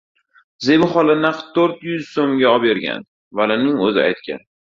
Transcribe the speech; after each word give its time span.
Zebi 0.67 0.87
xola 0.93 1.15
naqd 1.25 1.43
to‘rt 1.57 1.83
yuz 1.89 2.09
so‘mga 2.15 2.55
obergan. 2.61 3.07
Valining 3.41 3.79
o‘zi 3.89 4.05
aytgan. 4.09 4.45